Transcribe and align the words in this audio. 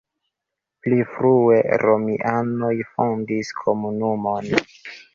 Pli 0.85 0.97
frue 1.17 1.59
romianoj 1.85 2.75
fondis 2.97 3.57
komunumon. 3.63 4.55